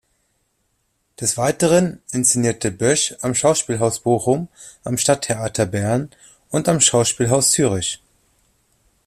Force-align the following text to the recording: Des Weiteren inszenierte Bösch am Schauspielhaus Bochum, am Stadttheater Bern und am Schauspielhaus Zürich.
Des 1.19 1.37
Weiteren 1.37 2.01
inszenierte 2.11 2.71
Bösch 2.71 3.13
am 3.21 3.35
Schauspielhaus 3.35 3.99
Bochum, 3.99 4.47
am 4.83 4.97
Stadttheater 4.97 5.67
Bern 5.67 6.09
und 6.49 6.67
am 6.67 6.81
Schauspielhaus 6.81 7.51
Zürich. 7.51 8.01